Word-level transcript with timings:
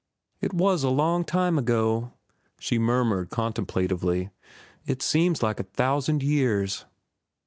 "It 0.39 0.51
was 0.51 0.83
a 0.83 0.89
long 0.89 1.23
time 1.23 1.59
ago," 1.59 2.13
she 2.59 2.79
murmured 2.79 3.29
contemplatively. 3.29 4.31
"It 4.87 5.03
seems 5.03 5.43
like 5.43 5.59
a 5.59 5.63
thousand 5.77 6.23
years." 6.23 6.85